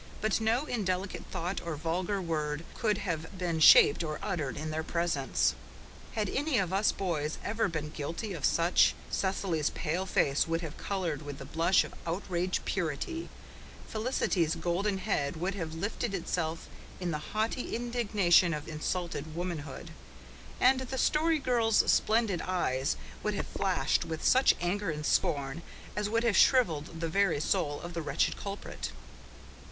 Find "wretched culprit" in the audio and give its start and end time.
28.01-28.91